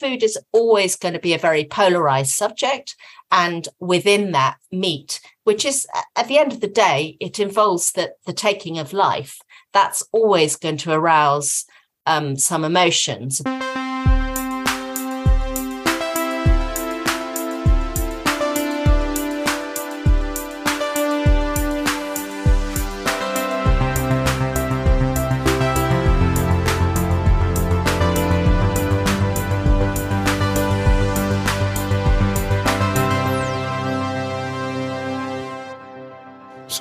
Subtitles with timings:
[0.00, 2.96] food is always going to be a very polarized subject.
[3.30, 5.86] And within that, meat, which is
[6.16, 9.38] at the end of the day, it involves the, the taking of life.
[9.72, 11.64] That's always going to arouse
[12.06, 13.42] um, some emotions.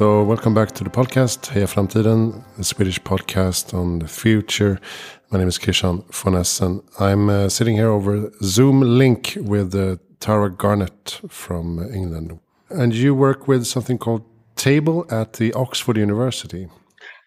[0.04, 4.78] So, welcome back to the podcast, Heja Framtiden, the Swedish podcast on the future.
[5.32, 6.84] My name is Christian von Essen.
[7.00, 12.38] I'm uh, sitting here over Zoom link with uh, Tara Garnett from England.
[12.70, 14.26] And you work with something called
[14.58, 16.68] Table at the Oxford University.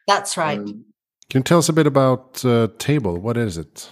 [0.06, 0.58] That's right.
[0.58, 0.84] Um,
[1.30, 3.16] can you tell us a bit about uh, Table?
[3.16, 3.88] What is it?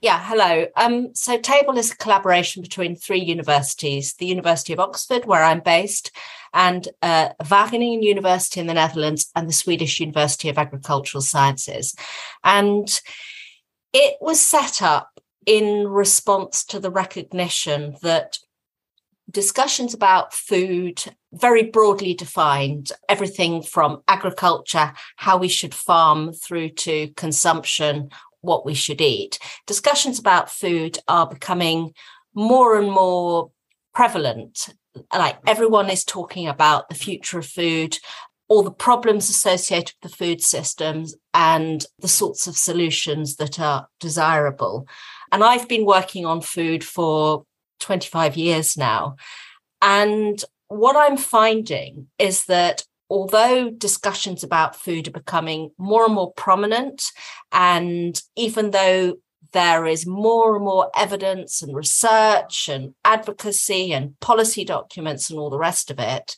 [0.00, 0.66] Yeah, hello.
[0.76, 5.58] Um, so Table is a collaboration between three universities, the University of Oxford, where I'm
[5.58, 6.12] based,
[6.54, 11.96] and uh, Wageningen University in the Netherlands and the Swedish University of Agricultural Sciences.
[12.44, 13.00] And
[13.92, 18.38] it was set up in response to the recognition that
[19.30, 27.08] discussions about food, very broadly defined, everything from agriculture, how we should farm, through to
[27.08, 29.38] consumption, what we should eat.
[29.66, 31.92] Discussions about food are becoming
[32.34, 33.50] more and more
[33.94, 34.68] prevalent.
[35.12, 37.98] Like everyone is talking about the future of food,
[38.48, 43.88] all the problems associated with the food systems, and the sorts of solutions that are
[44.00, 44.86] desirable.
[45.30, 47.44] And I've been working on food for
[47.80, 49.16] 25 years now.
[49.82, 56.32] And what I'm finding is that although discussions about food are becoming more and more
[56.32, 57.04] prominent,
[57.52, 59.14] and even though
[59.52, 65.50] there is more and more evidence and research and advocacy and policy documents and all
[65.50, 66.36] the rest of it,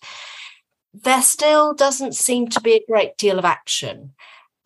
[0.93, 4.13] there still doesn't seem to be a great deal of action.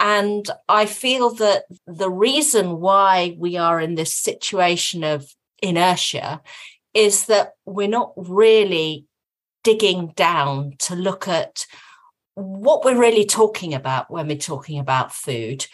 [0.00, 5.26] And I feel that the reason why we are in this situation of
[5.62, 6.42] inertia
[6.92, 9.06] is that we're not really
[9.62, 11.66] digging down to look at
[12.34, 15.66] what we're really talking about when we're talking about food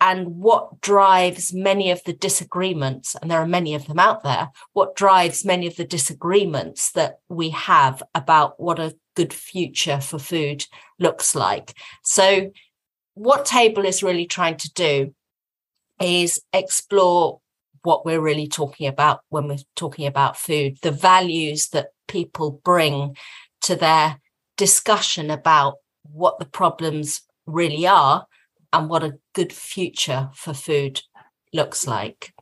[0.00, 4.50] and what drives many of the disagreements, and there are many of them out there,
[4.72, 10.18] what drives many of the disagreements that we have about what a good future for
[10.18, 10.66] food
[11.00, 11.74] looks like.
[12.04, 12.52] So,
[13.14, 15.14] what Table is really trying to do
[16.00, 17.40] is explore
[17.82, 23.16] what we're really talking about when we're talking about food, the values that people bring
[23.62, 24.20] to their
[24.56, 25.76] discussion about
[26.12, 28.26] what the problems really are
[28.72, 31.02] and what a good future for food
[31.52, 32.32] looks like.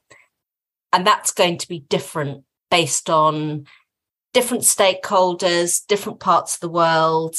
[0.92, 3.66] And that's going to be different based on
[4.32, 7.36] different stakeholders, different parts of the world,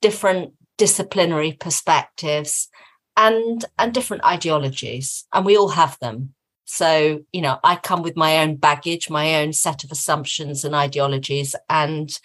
[0.00, 2.68] different disciplinary perspectives
[3.16, 6.34] and and different ideologies and we all have them
[6.64, 10.74] so you know i come with my own baggage my own set of assumptions and
[10.74, 12.18] ideologies and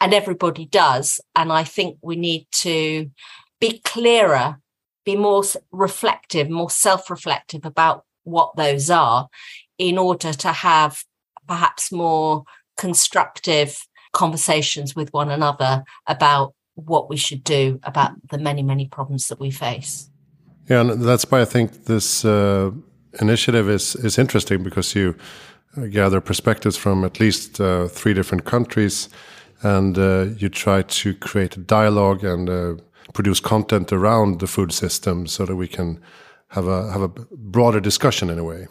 [0.00, 1.20] and everybody does.
[1.34, 3.10] And I think we need to
[3.60, 4.60] be clearer,
[5.04, 9.28] be more reflective, more self reflective about what those are
[9.78, 11.04] in order to have
[11.46, 12.44] perhaps more
[12.76, 19.28] constructive conversations with one another about what we should do about the many, many problems
[19.28, 20.10] that we face.
[20.68, 22.70] Yeah, and that's why I think this uh,
[23.20, 25.14] initiative is is interesting because you
[25.90, 29.08] gather perspectives from at least uh, three different countries
[29.62, 32.74] and uh, you try to create a dialogue and uh,
[33.12, 36.00] produce content around the food system so that we can
[36.48, 38.66] have a have a broader discussion in a way.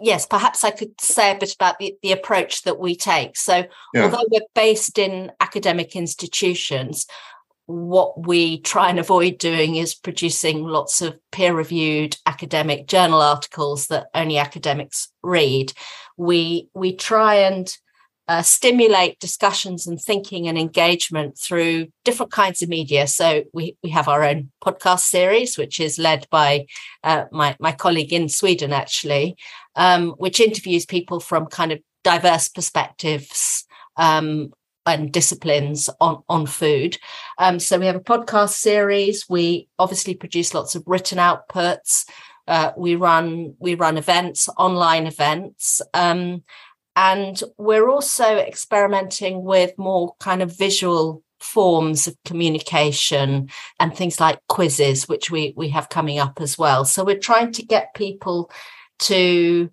[0.00, 3.36] Yes perhaps i could say a bit about the, the approach that we take.
[3.36, 4.04] So yeah.
[4.04, 7.06] although we're based in academic institutions
[7.66, 13.86] what we try and avoid doing is producing lots of peer reviewed academic journal articles
[13.86, 15.72] that only academics read.
[16.16, 17.74] We we try and
[18.28, 23.06] uh, stimulate discussions and thinking and engagement through different kinds of media.
[23.06, 26.66] So we, we have our own podcast series, which is led by
[27.02, 29.36] uh, my, my colleague in Sweden, actually,
[29.74, 33.64] um, which interviews people from kind of diverse perspectives
[33.96, 34.52] um,
[34.86, 36.98] and disciplines on, on food.
[37.38, 39.26] Um, so we have a podcast series.
[39.28, 42.04] We obviously produce lots of written outputs.
[42.48, 46.42] Uh, we run we run events, online events, um,
[46.96, 53.48] and we're also experimenting with more kind of visual forms of communication
[53.80, 56.84] and things like quizzes, which we, we have coming up as well.
[56.84, 58.50] So we're trying to get people
[59.00, 59.70] to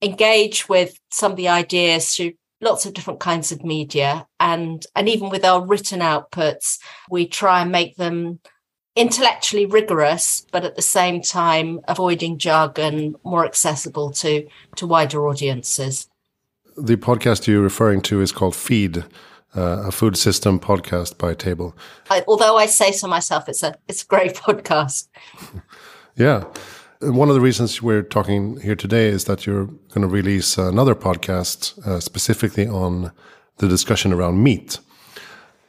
[0.00, 5.08] engage with some of the ideas through lots of different kinds of media and and
[5.08, 6.78] even with our written outputs
[7.10, 8.38] we try and make them
[8.94, 16.08] intellectually rigorous but at the same time avoiding jargon more accessible to to wider audiences
[16.76, 19.04] the podcast you're referring to is called feed
[19.54, 21.76] uh, a food system podcast by table
[22.10, 25.08] I, although i say so myself it's a it's a great podcast
[26.16, 26.44] yeah
[27.02, 30.94] one of the reasons we're talking here today is that you're going to release another
[30.94, 33.10] podcast uh, specifically on
[33.56, 34.78] the discussion around meat,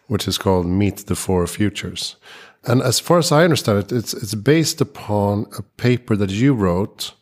[0.07, 2.17] which is called Meat the Four Futures.
[2.65, 6.53] And as far as I understand it, it's it's based upon a paper that you
[6.53, 7.13] wrote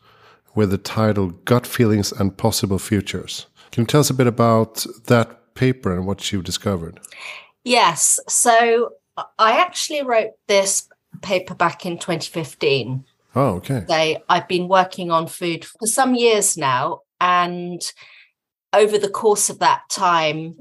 [0.54, 3.46] with the title Gut Feelings and Possible Futures.
[3.72, 7.00] Can you tell us a bit about that paper and what you discovered?
[7.64, 8.20] Yes.
[8.28, 8.90] So
[9.38, 10.88] I actually wrote this
[11.22, 13.04] paper back in 2015
[13.34, 13.84] Oh, okay.
[13.88, 17.00] Say I've been working on food for some years now.
[17.20, 17.80] And
[18.72, 20.56] over the course of that time,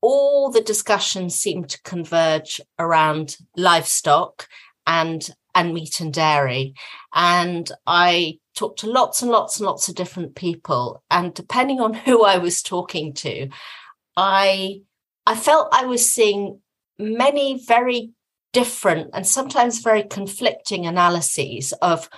[0.00, 4.48] all the discussions seem to converge around livestock
[4.86, 6.74] and and meat and dairy.
[7.14, 11.02] And I talked to lots and lots and lots of different people.
[11.10, 13.48] And depending on who I was talking to,
[14.16, 14.82] I
[15.26, 16.60] I felt I was seeing
[16.98, 18.10] many very
[18.52, 22.08] different and sometimes very conflicting analyses of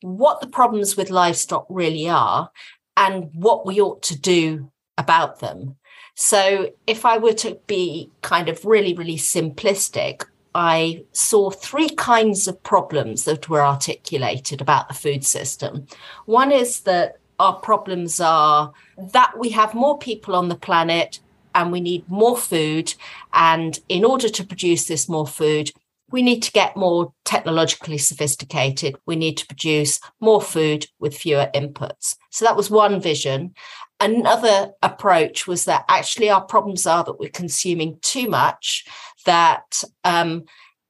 [0.00, 2.50] what the problems with livestock really are
[2.96, 5.76] and what we ought to do about them.
[6.16, 10.24] So, if I were to be kind of really, really simplistic,
[10.54, 15.86] I saw three kinds of problems that were articulated about the food system.
[16.26, 18.72] One is that our problems are
[19.12, 21.20] that we have more people on the planet
[21.54, 22.94] and we need more food.
[23.32, 25.70] And in order to produce this more food,
[26.10, 28.96] we need to get more technologically sophisticated.
[29.06, 32.16] We need to produce more food with fewer inputs.
[32.30, 33.54] So that was one vision.
[34.00, 38.84] Another approach was that actually our problems are that we're consuming too much,
[39.24, 40.44] that um,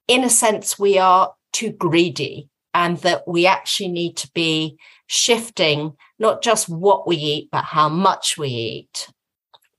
[0.09, 4.77] in a sense we are too greedy, and that we actually need to be
[5.07, 9.09] shifting not just what we eat, but how much we eat.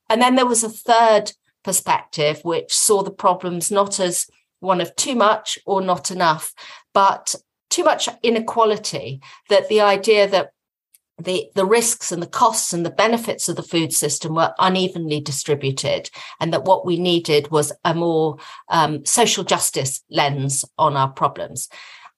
[0.09, 4.27] And then there was a third perspective, which saw the problems not as
[4.59, 6.53] one of too much or not enough,
[6.93, 7.35] but
[7.69, 9.19] too much inequality,
[9.49, 10.51] that the idea that
[11.17, 15.21] the, the risks and the costs and the benefits of the food system were unevenly
[15.21, 16.09] distributed,
[16.39, 18.37] and that what we needed was a more
[18.69, 21.69] um, social justice lens on our problems.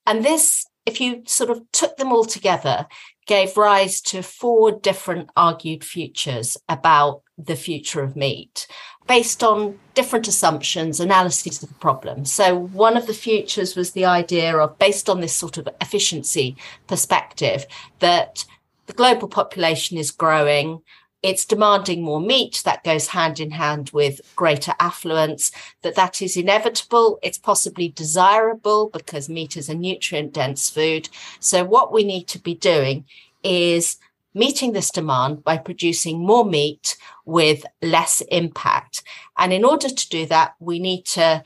[0.06, 2.86] And this, if you sort of took them all together,
[3.26, 8.66] gave rise to four different argued futures about the future of meat
[9.06, 12.24] based on different assumptions, analyses of the problem.
[12.24, 16.56] So, one of the futures was the idea of, based on this sort of efficiency
[16.86, 17.66] perspective,
[18.00, 18.44] that
[18.88, 20.80] the global population is growing.
[21.22, 25.52] It's demanding more meat that goes hand in hand with greater affluence,
[25.82, 27.18] that that is inevitable.
[27.22, 31.08] It's possibly desirable because meat is a nutrient dense food.
[31.38, 33.04] So, what we need to be doing
[33.42, 33.98] is
[34.32, 36.96] meeting this demand by producing more meat
[37.26, 39.02] with less impact.
[39.36, 41.42] And in order to do that, we need to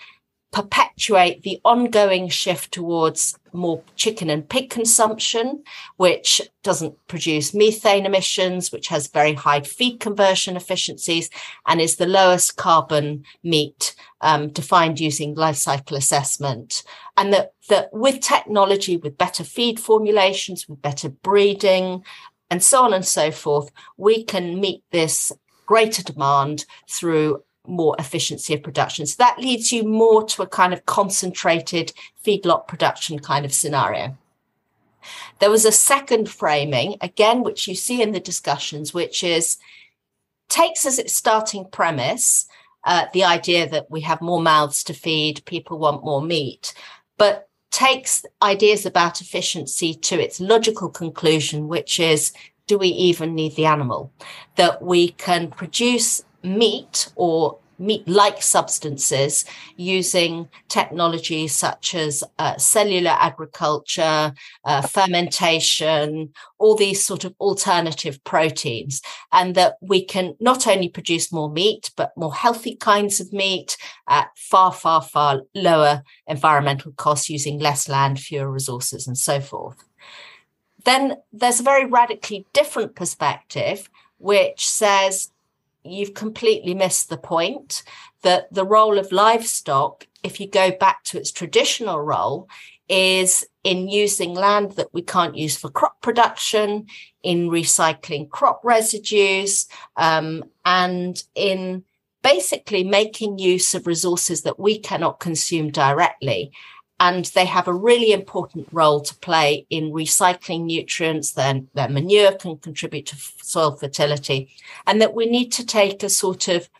[0.52, 5.64] perpetuate the ongoing shift towards more chicken and pig consumption,
[5.96, 11.30] which doesn't produce methane emissions, which has very high feed conversion efficiencies,
[11.66, 16.82] and is the lowest carbon meat um, defined using life cycle assessment.
[17.16, 22.04] And that, that with technology, with better feed formulations, with better breeding,
[22.50, 25.32] and so on and so forth, we can meet this
[25.64, 29.06] greater demand through more efficiency of production.
[29.06, 31.92] So that leads you more to a kind of concentrated
[32.24, 34.16] feedlot production kind of scenario.
[35.40, 39.58] There was a second framing, again, which you see in the discussions, which is
[40.48, 42.46] takes as its starting premise
[42.84, 46.74] uh, the idea that we have more mouths to feed, people want more meat,
[47.16, 52.32] but takes ideas about efficiency to its logical conclusion, which is
[52.66, 54.12] do we even need the animal?
[54.56, 59.44] That we can produce meat or meat like substances
[59.76, 64.32] using technologies such as uh, cellular agriculture,
[64.64, 71.32] uh, fermentation, all these sort of alternative proteins, and that we can not only produce
[71.32, 73.76] more meat, but more healthy kinds of meat
[74.08, 79.84] at far, far, far lower environmental costs using less land, fewer resources, and so forth.
[80.84, 85.31] Then there's a very radically different perspective, which says
[85.84, 87.82] you've completely missed the point
[88.22, 92.48] that the role of livestock, if you go back to its traditional role,
[92.88, 96.86] is in using land that we can't use for crop production,
[97.22, 101.84] in recycling crop residues, um, and in
[102.22, 106.52] basically making use of resources that we cannot consume directly.
[107.08, 111.32] And they have a really important role to play in recycling nutrients.
[111.32, 114.40] Then their manure can contribute to soil fertility,
[114.86, 116.70] and that we need to take a sort of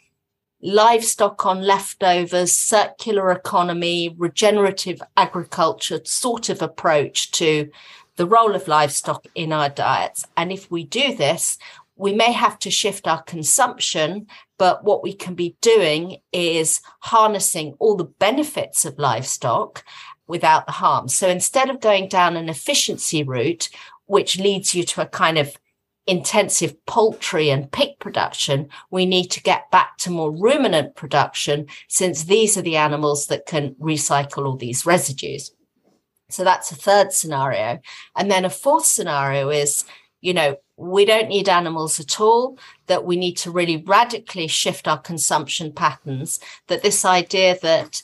[0.61, 7.69] livestock on leftovers, circular economy, regenerative agriculture sort of approach to
[8.15, 10.25] the role of livestock in our diets.
[10.37, 11.59] And if we do this,
[11.97, 14.27] we may have to shift our consumption,
[14.57, 19.85] but what we can be doing is harnessing all the benefits of livestock
[20.33, 21.09] without the harm.
[21.09, 23.69] So instead of going down an efficiency route,
[24.07, 25.55] which leads you to a kind of
[26.07, 32.25] intensive poultry and pig production, we need to get back to more ruminant production since
[32.25, 35.53] these are the animals that can recycle all these residues.
[36.31, 37.79] So that's a third scenario.
[38.17, 39.85] And then a fourth scenario is,
[40.23, 44.89] you know, we don't need animals at all, that we need to really radically shift
[44.89, 48.03] our consumption patterns, that this idea that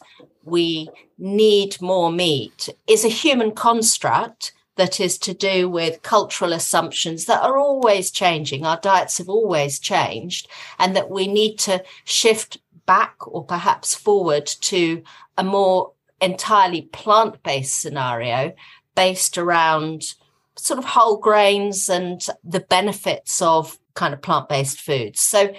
[0.49, 0.89] we
[1.19, 7.43] need more meat is a human construct that is to do with cultural assumptions that
[7.43, 8.65] are always changing.
[8.65, 14.47] Our diets have always changed, and that we need to shift back or perhaps forward
[14.47, 15.03] to
[15.37, 18.55] a more entirely plant based scenario
[18.95, 20.15] based around
[20.57, 25.21] sort of whole grains and the benefits of kind of plant based foods.
[25.21, 25.53] So,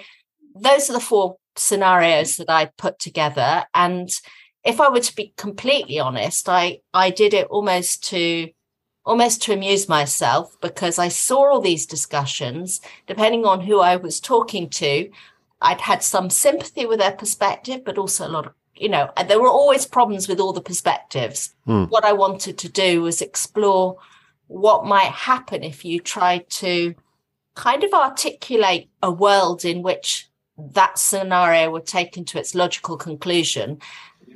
[0.54, 3.64] those are the four scenarios that I put together.
[3.74, 4.10] And
[4.64, 8.50] if I were to be completely honest, I, I did it almost to
[9.06, 14.20] almost to amuse myself because I saw all these discussions, depending on who I was
[14.20, 15.10] talking to,
[15.60, 19.40] I'd had some sympathy with their perspective, but also a lot of, you know, there
[19.40, 21.54] were always problems with all the perspectives.
[21.66, 21.88] Mm.
[21.88, 23.96] What I wanted to do was explore
[24.48, 26.94] what might happen if you tried to
[27.54, 33.80] kind of articulate a world in which that scenario were taken to its logical conclusion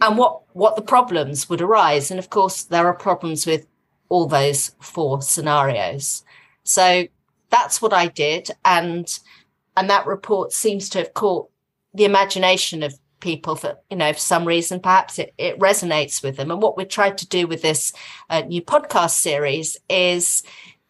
[0.00, 3.66] and what what the problems would arise and of course there are problems with
[4.08, 6.24] all those four scenarios.
[6.62, 7.06] So
[7.50, 8.50] that's what I did.
[8.64, 9.18] And
[9.76, 11.48] and that report seems to have caught
[11.92, 16.36] the imagination of people for you know for some reason perhaps it, it resonates with
[16.36, 17.90] them and what we tried to do with this
[18.28, 20.42] uh, new podcast series is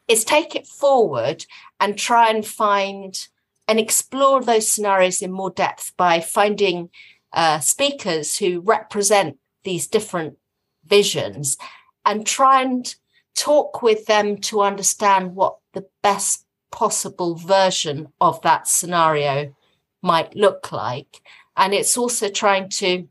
[0.08, 1.46] is take it forward
[1.78, 3.28] and try and find
[3.68, 6.90] and explore those scenarios in more depth by finding
[7.34, 10.38] uh, speakers who represent these different
[10.86, 11.56] visions
[12.04, 12.94] and try and
[13.34, 19.54] talk with them to understand what the best possible version of that scenario
[20.02, 21.20] might look like.
[21.56, 23.08] And it's also trying to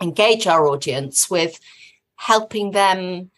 [0.00, 1.58] engage our audience with
[2.16, 3.30] helping them,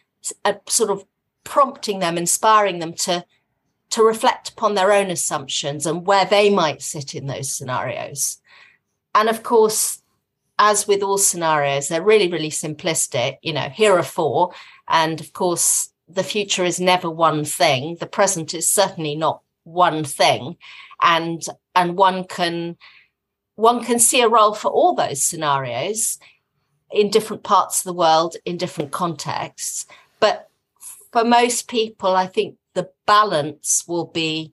[0.45, 1.05] uh, sort of
[1.45, 3.25] prompting them, inspiring them to
[3.91, 8.39] to reflect upon their own assumptions and where they might sit in those scenarios.
[9.17, 10.01] And of course,
[10.61, 13.39] as with all scenarios, they're really, really simplistic.
[13.41, 14.53] You know, here are four.
[14.89, 17.97] And of course, the future is never one thing.
[17.99, 20.57] The present is certainly not one thing.
[21.01, 21.43] And
[21.75, 22.77] and one can
[23.55, 26.19] one can see a role for all those scenarios
[26.93, 29.87] in different parts of the world in different contexts.
[30.19, 30.51] But
[31.11, 34.53] for most people, I think the balance will be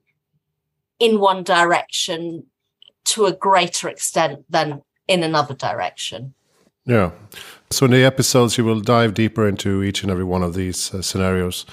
[0.98, 2.46] in one direction
[3.04, 6.34] to a greater extent than in another direction.
[6.84, 7.10] Yeah.
[7.70, 10.94] So in the episodes, you will dive deeper into each and every one of these
[10.94, 11.66] uh, scenarios.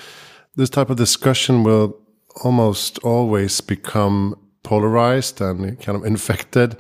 [0.56, 1.98] This type of discussion will
[2.44, 6.76] almost always become polarized and kind of infected.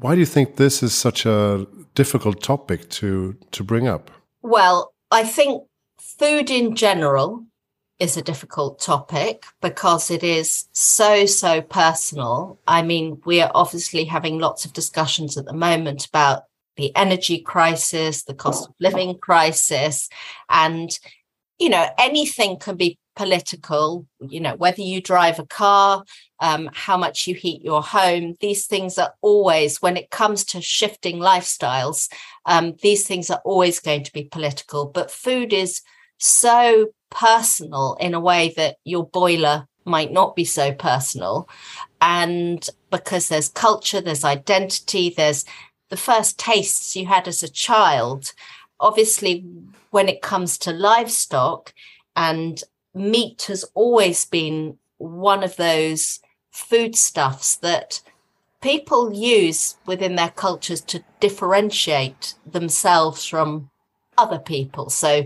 [0.00, 4.10] Why do you think this is such a difficult topic to to bring up?
[4.42, 5.62] Well, I think
[6.00, 7.44] food in general
[7.98, 12.58] is a difficult topic because it is so so personal.
[12.66, 16.44] I mean, we are obviously having lots of discussions at the moment about
[16.76, 20.08] the energy crisis, the cost of living crisis,
[20.48, 20.98] and
[21.58, 24.06] you know anything can be political.
[24.20, 26.04] You know whether you drive a car,
[26.40, 28.34] um, how much you heat your home.
[28.40, 32.12] These things are always, when it comes to shifting lifestyles,
[32.44, 34.86] um, these things are always going to be political.
[34.86, 35.80] But food is
[36.24, 41.48] so personal in a way that your boiler might not be so personal
[42.00, 45.44] and because there's culture there's identity there's
[45.94, 48.32] the first tastes you had as a child.
[48.80, 49.44] Obviously,
[49.90, 51.72] when it comes to livestock,
[52.16, 52.64] and
[52.94, 58.00] meat has always been one of those foodstuffs that
[58.60, 63.70] people use within their cultures to differentiate themselves from
[64.18, 64.90] other people.
[64.90, 65.24] So,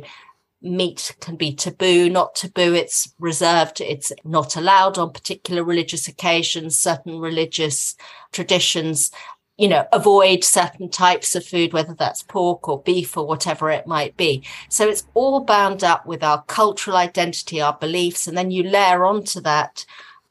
[0.61, 6.79] meat can be taboo, not taboo, it's reserved, it's not allowed on particular religious occasions,
[6.79, 7.95] certain religious
[8.33, 9.11] traditions,
[9.57, 13.87] you know, avoid certain types of food, whether that's pork or beef or whatever it
[13.87, 14.45] might be.
[14.69, 19.05] So it's all bound up with our cultural identity, our beliefs, and then you layer
[19.05, 19.85] onto that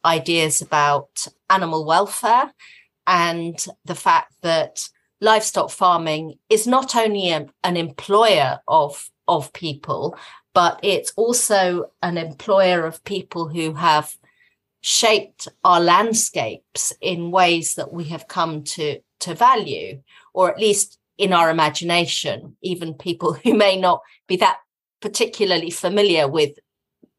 [0.06, 2.52] ideas about animal welfare
[3.06, 4.90] and the fact that
[5.22, 10.18] livestock farming is not only a, an employer of of people,
[10.54, 14.16] but it's also an employer of people who have
[14.82, 20.02] shaped our landscapes in ways that we have come to to value,
[20.34, 24.58] or at least in our imagination, even people who may not be that
[25.02, 26.58] particularly familiar with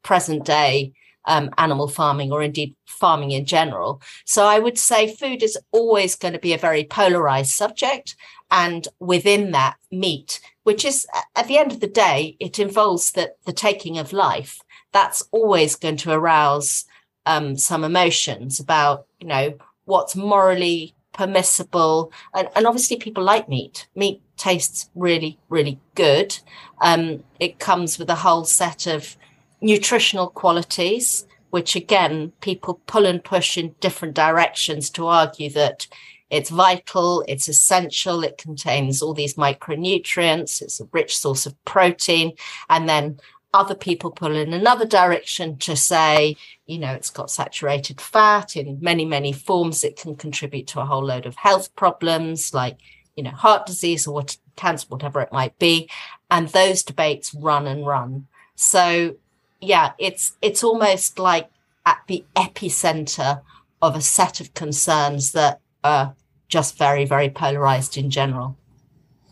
[0.02, 0.92] present day
[1.24, 4.00] um, animal farming or indeed farming in general.
[4.24, 8.16] So I would say food is always going to be a very polarized subject.
[8.50, 11.06] And within that, meat, which is
[11.36, 14.60] at the end of the day, it involves the, the taking of life.
[14.92, 16.86] That's always going to arouse
[17.26, 22.10] um, some emotions about, you know, what's morally permissible.
[22.34, 23.86] And, and obviously, people like meat.
[23.94, 26.38] Meat tastes really, really good.
[26.80, 29.16] Um, it comes with a whole set of
[29.60, 35.86] nutritional qualities, which again, people pull and push in different directions to argue that
[36.30, 42.32] it's vital, it's essential, it contains all these micronutrients, it's a rich source of protein.
[42.68, 43.18] And then
[43.54, 46.36] other people pull in another direction to say,
[46.66, 49.84] you know, it's got saturated fat in many, many forms.
[49.84, 52.76] It can contribute to a whole load of health problems like,
[53.16, 55.88] you know, heart disease or what, cancer, whatever it might be.
[56.30, 58.26] And those debates run and run.
[58.54, 59.16] So
[59.60, 61.50] yeah, it's it's almost like
[61.84, 63.42] at the epicenter
[63.80, 66.14] of a set of concerns that are
[66.48, 68.56] just very, very polarized in general.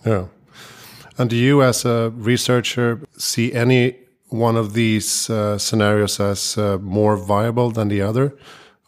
[0.04, 0.26] Yeah.
[1.18, 3.97] And do you, as a researcher, see any
[4.28, 8.37] one of these uh, scenarios as uh, more viable than the other?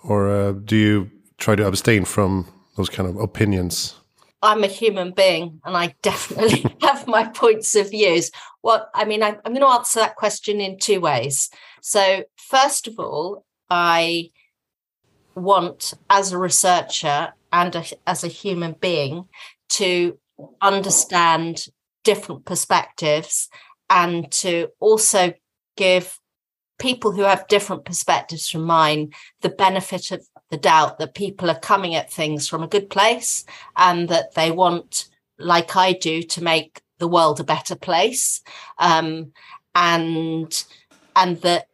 [0.03, 3.95] Or uh, do you try to abstain from those kind of opinions?
[4.43, 8.31] I'm a human being and I definitely have my points of views.
[8.63, 11.51] Well, I mean, I'm, I'm going to answer that question in two ways.
[11.83, 14.31] So, first of all, I
[15.35, 19.29] want, as a researcher and a, as a human being,
[19.71, 20.19] to
[20.61, 21.67] understand
[22.05, 23.49] different perspectives
[23.91, 25.33] and to also
[25.77, 26.19] give
[26.79, 29.11] people who have different perspectives from mine
[29.43, 33.45] the benefit of the doubt that people are coming at things from a good place
[33.77, 35.09] and that they want,
[35.39, 38.43] like I do, to make the world a better place.
[38.79, 39.33] Um,
[39.75, 40.65] and
[41.15, 41.69] and that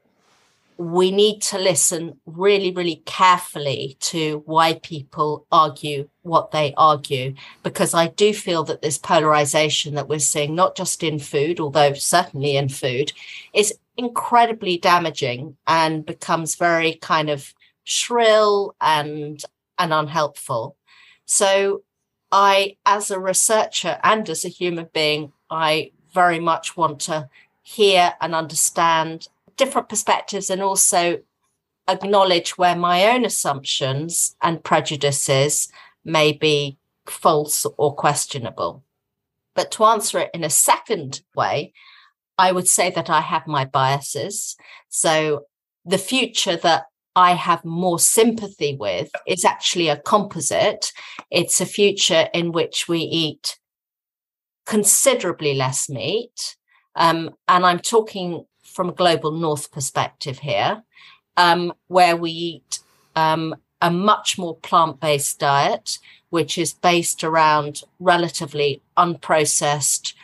[0.76, 7.94] we need to listen really, really carefully to why people argue what they argue, because
[7.94, 12.56] I do feel that this polarization that we're seeing, not just in food, although certainly
[12.56, 13.12] in food,
[13.52, 19.42] is incredibly damaging and becomes very kind of shrill and
[19.78, 20.76] and unhelpful.
[21.24, 21.82] So
[22.30, 27.28] I, as a researcher and as a human being, I very much want to
[27.62, 31.20] hear and understand different perspectives and also
[31.88, 35.68] acknowledge where my own assumptions and prejudices
[36.04, 38.82] may be false or questionable.
[39.54, 41.72] But to answer it in a second way,
[42.36, 44.56] I would say that I have my biases.
[44.88, 45.46] So
[45.84, 46.86] the future that
[47.16, 50.92] I have more sympathy with is actually a composite.
[51.30, 53.58] It's a future in which we eat
[54.66, 56.56] considerably less meat.
[56.96, 60.82] Um, and I'm talking from a global north perspective here,
[61.36, 62.80] um, where we eat
[63.14, 65.98] um, a much more plant based diet,
[66.30, 70.14] which is based around relatively unprocessed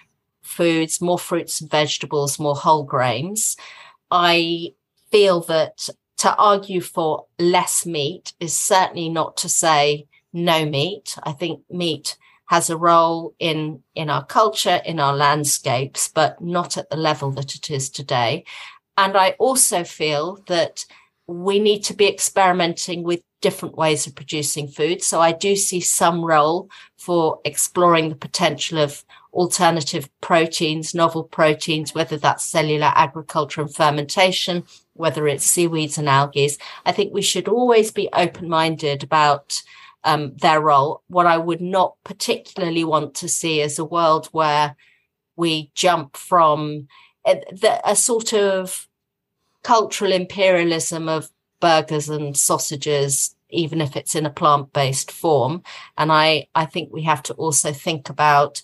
[0.42, 3.56] foods, more fruits and vegetables, more whole grains.
[4.10, 4.74] I
[5.10, 5.88] feel that
[6.20, 11.16] to argue for less meat is certainly not to say no meat.
[11.22, 16.76] I think meat has a role in in our culture, in our landscapes, but not
[16.76, 18.44] at the level that it is today.
[18.98, 20.84] And I also feel that
[21.26, 25.02] we need to be experimenting with different ways of producing food.
[25.02, 31.94] So I do see some role for exploring the potential of alternative proteins, novel proteins,
[31.94, 34.64] whether that's cellular agriculture and fermentation,
[34.94, 36.50] whether it's seaweeds and algae.
[36.84, 39.62] I think we should always be open minded about
[40.04, 41.02] um, their role.
[41.08, 44.76] What I would not particularly want to see is a world where
[45.36, 46.88] we jump from
[47.26, 48.88] a, the, a sort of
[49.62, 55.62] cultural imperialism of burgers and sausages even if it's in a plant-based form
[55.98, 58.62] and i i think we have to also think about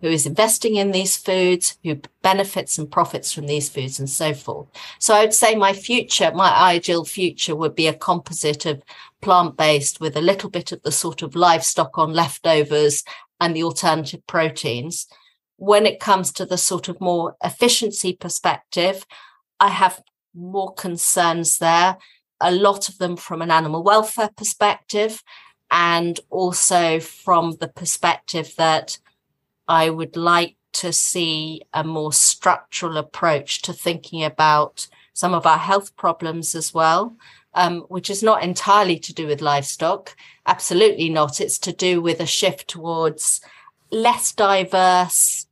[0.00, 4.32] who is investing in these foods, who benefits and profits from these foods, and so
[4.32, 4.68] forth.
[4.98, 8.82] So I would say my future, my ideal future would be a composite of
[9.20, 13.04] plant based with a little bit of the sort of livestock on leftovers
[13.40, 15.06] and the alternative proteins.
[15.56, 19.04] When it comes to the sort of more efficiency perspective,
[19.58, 20.02] I have
[20.34, 21.98] more concerns there,
[22.40, 25.22] a lot of them from an animal welfare perspective,
[25.70, 28.98] and also from the perspective that
[29.70, 35.58] I would like to see a more structural approach to thinking about some of our
[35.58, 37.16] health problems as well,
[37.54, 40.16] um, which is not entirely to do with livestock.
[40.44, 41.40] Absolutely not.
[41.40, 43.40] It's to do with a shift towards
[43.92, 45.46] less diverse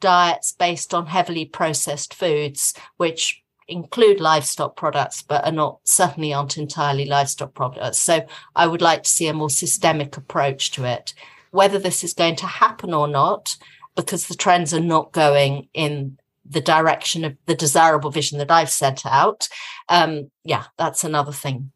[0.00, 6.58] diets based on heavily processed foods, which include livestock products, but are not certainly aren't
[6.58, 8.00] entirely livestock products.
[8.00, 11.14] So I would like to see a more systemic approach to it
[11.52, 13.56] whether this is going to happen or not,
[13.94, 18.70] because the trends are not going in the direction of the desirable vision that I've
[18.70, 19.48] set out.
[19.88, 21.70] Um, yeah, that's another thing.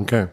[0.00, 0.28] Okay.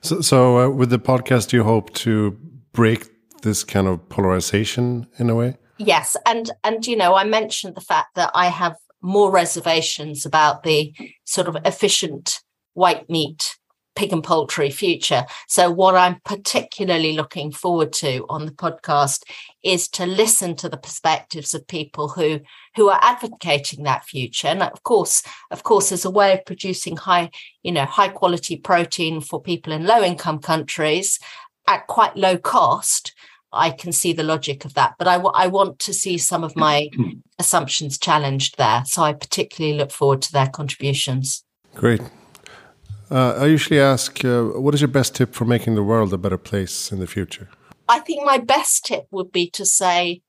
[0.00, 2.38] So, so uh, with the podcast, you hope to
[2.72, 3.08] break
[3.42, 5.56] this kind of polarization in a way?
[5.78, 6.16] Yes.
[6.26, 10.94] And, and, you know, I mentioned the fact that I have more reservations about the
[11.24, 12.40] sort of efficient
[12.74, 13.55] white meat
[13.96, 15.24] pig and poultry future.
[15.48, 19.24] So, what I'm particularly looking forward to on the podcast
[19.64, 22.40] is to listen to the perspectives of people who
[22.76, 24.48] who are advocating that future.
[24.48, 27.30] And of course, of course, as a way of producing high,
[27.62, 31.18] you know, high quality protein for people in low income countries
[31.66, 33.14] at quite low cost.
[33.52, 36.44] I can see the logic of that, but I, w- I want to see some
[36.44, 36.90] of my
[37.38, 38.82] assumptions challenged there.
[38.84, 41.42] So I particularly look forward to their contributions.
[41.74, 42.02] Great.
[43.10, 46.18] Uh, I usually ask, uh, what is your best tip for making the world a
[46.18, 47.48] better place in the future?
[47.88, 50.22] I think my best tip would be to say,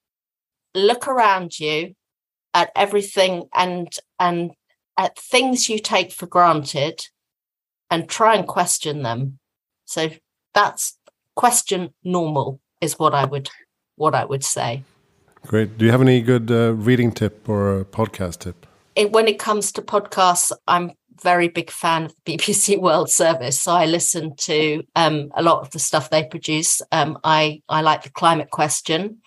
[0.75, 1.95] look around you
[2.53, 4.51] at everything and and
[4.97, 7.07] at things you take for granted
[7.89, 9.39] and try and question them.
[9.85, 10.09] So
[10.53, 10.97] that's
[11.35, 13.49] question normal is what I would
[13.95, 14.83] what I would say.
[15.45, 15.77] Great.
[15.77, 18.65] Do you have any good uh, reading tip or podcast tip?
[18.95, 23.59] It, when it comes to podcasts, I'm very big fan of the BBC World Service,
[23.59, 26.81] so I listen to um, a lot of the stuff they produce.
[26.91, 29.19] Um, I I like the Climate Question.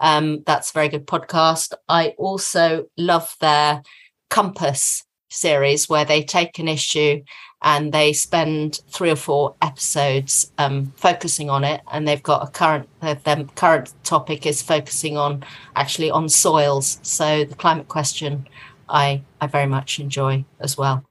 [0.00, 1.74] Um, that's a very good podcast.
[1.88, 3.82] I also love their
[4.30, 7.22] Compass series, where they take an issue
[7.62, 11.80] and they spend three or four episodes um, focusing on it.
[11.90, 16.98] And they've got a current their current topic is focusing on actually on soils.
[17.02, 18.48] So the climate question,
[18.88, 21.07] I I very much enjoy as well.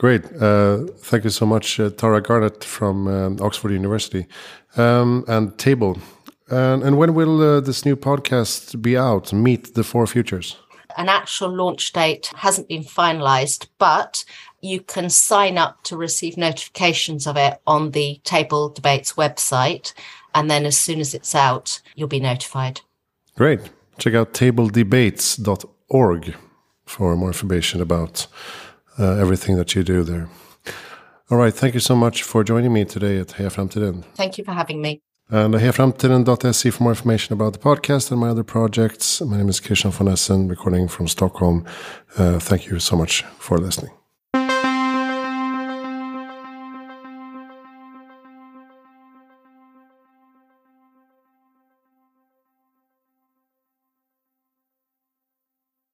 [0.00, 0.24] Great.
[0.40, 4.26] Uh, thank you so much, uh, Tara Garnett from um, Oxford University
[4.78, 5.98] um, and Table.
[6.48, 9.30] And, and when will uh, this new podcast be out?
[9.34, 10.56] Meat the Four Futures.
[10.96, 14.24] An actual launch date hasn't been finalized, but
[14.62, 19.92] you can sign up to receive notifications of it on the Table Debates website.
[20.34, 22.80] And then as soon as it's out, you'll be notified.
[23.36, 23.60] Great.
[23.98, 26.34] Check out tabledebates.org
[26.86, 28.26] for more information about
[29.00, 30.28] uh, everything that you do there.
[31.30, 31.54] All right.
[31.54, 34.04] Thank you so much for joining me today at Heja Framtiden.
[34.14, 35.00] Thank you for having me.
[35.30, 39.20] And hejaframtiden.se for more information about the podcast and my other projects.
[39.20, 41.64] My name is Christian von Essen, recording from Stockholm.
[42.18, 43.99] Uh, thank you so much for listening.